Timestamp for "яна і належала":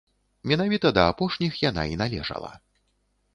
1.69-2.51